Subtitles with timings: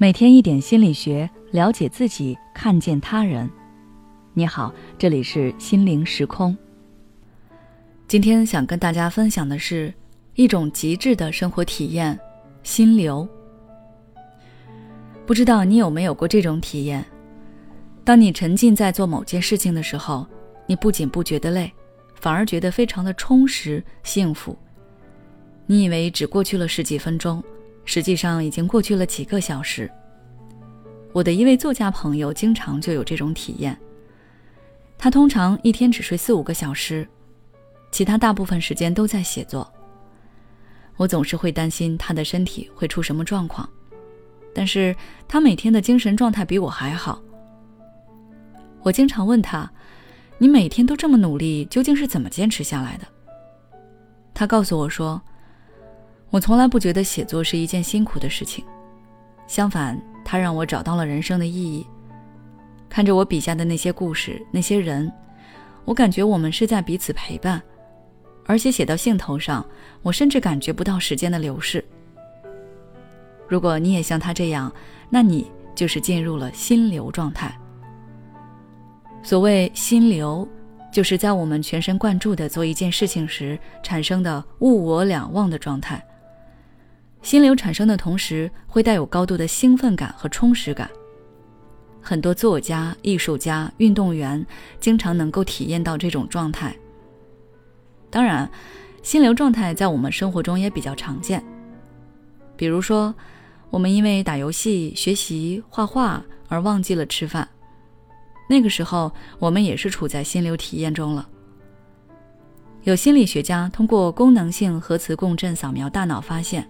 [0.00, 3.50] 每天一点心理学，了解自己，看见他人。
[4.32, 6.56] 你好，这里是心灵时空。
[8.06, 9.92] 今天想跟大家分享的是
[10.34, 12.16] 一种极致的生活体验——
[12.62, 13.28] 心流。
[15.26, 17.04] 不知道你有没有过这种体验？
[18.04, 20.24] 当你沉浸在做某件事情的时候，
[20.68, 21.72] 你不仅不觉得累，
[22.14, 24.56] 反而觉得非常的充实、幸福。
[25.66, 27.42] 你以为只过去了十几分钟，
[27.88, 29.90] 实际上已经过去了几个小时。
[31.14, 33.74] 我的一位作家朋友经常就有这种体验。
[34.98, 37.08] 他通常一天只睡四五个小时，
[37.90, 39.66] 其他大部分时间都在写作。
[40.98, 43.66] 我总是会担心他的身体会出什么状况，
[44.54, 44.94] 但是
[45.26, 47.18] 他每天的精神状态比我还好。
[48.82, 49.70] 我经常问他
[50.36, 53.06] ：“你每天都这么努力，究竟是怎么坚持下来的？”
[54.34, 55.18] 他告诉我说。
[56.30, 58.64] 我从来不觉得写作是一件辛苦的事情，
[59.46, 61.86] 相反，它让我找到了人生的意义。
[62.88, 65.10] 看着我笔下的那些故事、那些人，
[65.84, 67.62] 我感觉我们是在彼此陪伴，
[68.44, 69.64] 而且写到兴头上，
[70.02, 71.82] 我甚至感觉不到时间的流逝。
[73.46, 74.70] 如果你也像他这样，
[75.08, 77.58] 那你就是进入了心流状态。
[79.22, 80.46] 所谓心流，
[80.92, 86.02] 就是在我们全神贯注地做一件事情时产生的物我两忘的状态。
[87.22, 90.88] 心流产生的同时，会带有高度的兴奋感和充实感。
[92.00, 94.44] 很多作家、艺术家、运动员
[94.80, 96.74] 经常能够体验到这种状态。
[98.08, 98.48] 当然，
[99.02, 101.44] 心流状态在我们生活中也比较常见。
[102.56, 103.14] 比如说，
[103.68, 107.46] 我们因为打游戏、学习、画画而忘记了吃饭，
[108.48, 111.28] 那个时候我们也是处在心流体验中了。
[112.84, 116.66] 有心理学家通过功能性核磁共振扫描大脑发现。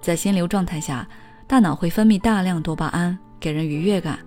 [0.00, 1.06] 在心流状态下，
[1.46, 4.18] 大脑会分泌大量多巴胺，给人愉悦感。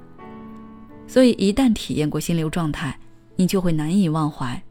[1.07, 2.97] 所以，一旦体验过心流状态，
[3.35, 4.61] 你就会难以忘怀。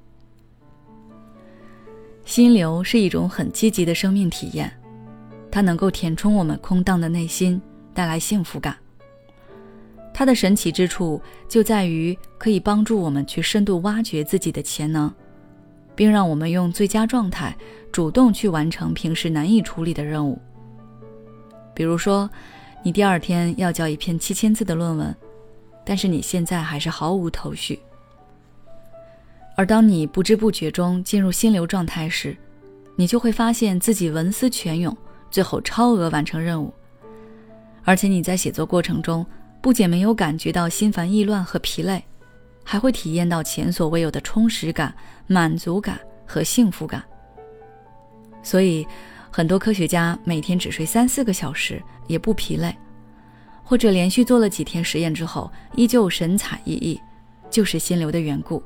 [2.24, 4.72] 心流是一种很积极的生命体验，
[5.50, 7.60] 它能够填充我们空荡的内心，
[7.92, 8.76] 带来幸福感。
[10.14, 15.12] 它的神奇之处就在于可以帮助我们去深度挖掘自己的潜能，
[15.96, 17.56] 并让我们用最佳状态，
[17.90, 20.40] 主动去完成平时难以处理的任务。
[21.74, 22.28] 比如说，
[22.82, 25.14] 你第二天要交一篇七千字的论文，
[25.84, 27.80] 但是你现在还是毫无头绪。
[29.56, 32.36] 而当你不知不觉中进入心流状态时，
[32.96, 34.96] 你就会发现自己文思泉涌，
[35.30, 36.72] 最后超额完成任务。
[37.84, 39.24] 而且你在写作过程中，
[39.60, 42.02] 不仅没有感觉到心烦意乱和疲累，
[42.62, 44.94] 还会体验到前所未有的充实感、
[45.26, 47.02] 满足感和幸福感。
[48.42, 48.86] 所以。
[49.34, 52.76] 很多科学家每天只睡三四个小时也不疲累，
[53.64, 57.00] 或者连续做了几天实验之后依旧神采奕奕，
[57.48, 58.62] 就是心流的缘故。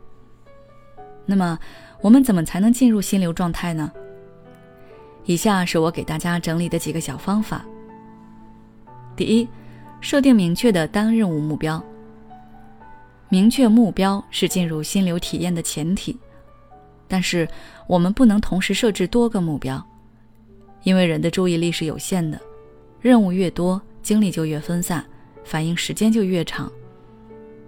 [1.24, 1.56] 那么，
[2.00, 3.92] 我们怎么才能进入心流状态呢？
[5.24, 7.64] 以下是我给大家整理的几个小方法。
[9.14, 9.48] 第一，
[10.00, 11.80] 设定明确的单任务目标。
[13.28, 16.18] 明确目标是进入心流体验的前提，
[17.06, 17.48] 但是
[17.86, 19.80] 我们不能同时设置多个目标。
[20.86, 22.40] 因为人的注意力是有限的，
[23.00, 25.04] 任务越多，精力就越分散，
[25.42, 26.70] 反应时间就越长。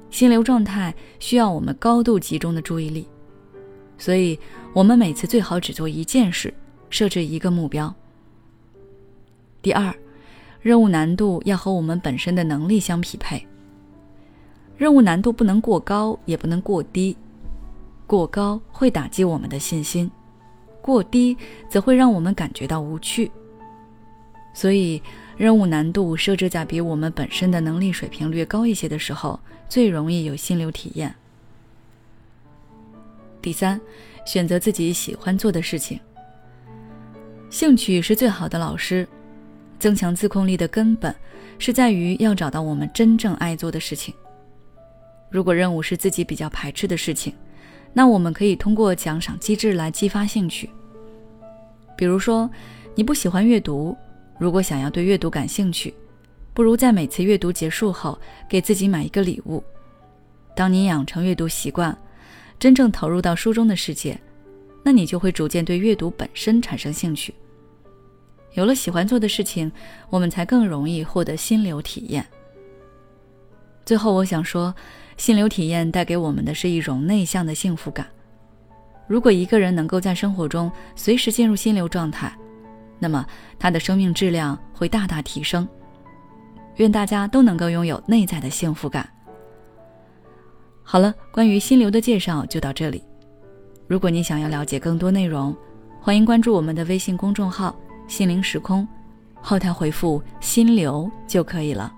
[0.08, 3.08] 心流状态需要我们高度集中的注意力，
[3.98, 4.38] 所以
[4.72, 6.54] 我们每次最好只做一件事，
[6.90, 7.92] 设置一个目标。
[9.62, 9.92] 第二，
[10.60, 13.44] 任务难度要和我们本身的能力相匹配。
[14.76, 17.16] 任务难度不能过高，也不能过低，
[18.06, 20.08] 过高会打击我们的信心。
[20.88, 21.36] 过低
[21.68, 23.30] 则会让我们感觉到无趣，
[24.54, 25.02] 所以
[25.36, 29.38] 任务难度设置在比我们本身的能力水平略高一些的时候，
[29.68, 31.14] 最容易有心流体验。
[33.42, 33.78] 第三，
[34.24, 36.00] 选择自己喜欢做的事情。
[37.50, 39.06] 兴趣是最好的老师，
[39.78, 41.14] 增强自控力的根本
[41.58, 44.14] 是在于要找到我们真正爱做的事情。
[45.28, 47.34] 如果任务是自己比较排斥的事情，
[47.92, 50.70] 那我们可以通过奖赏机制来激发兴趣。
[51.98, 52.48] 比如说，
[52.94, 53.96] 你不喜欢阅读，
[54.38, 55.92] 如果想要对阅读感兴趣，
[56.54, 58.16] 不如在每次阅读结束后
[58.48, 59.60] 给自己买一个礼物。
[60.54, 61.96] 当你养成阅读习惯，
[62.56, 64.16] 真正投入到书中的世界，
[64.84, 67.34] 那你就会逐渐对阅读本身产生兴趣。
[68.54, 69.70] 有了喜欢做的事情，
[70.08, 72.24] 我们才更容易获得心流体验。
[73.84, 74.72] 最后，我想说，
[75.16, 78.06] 心流体验带给我们的是一种内向的幸福感。
[79.08, 82.30] 如果一个人能够在生活中随时进入心流状态，
[82.98, 83.26] 那么
[83.58, 85.66] 他的生命质量会大大提升。
[86.76, 89.08] 愿大家都能够拥有内在的幸福感。
[90.82, 93.02] 好了，关于心流的介绍就到这里。
[93.86, 95.56] 如果你想要了解更多内容，
[96.00, 97.74] 欢迎关注我们的微信公众号
[98.06, 98.86] “心灵时空”，
[99.40, 101.92] 后台回复“心流”就可以了。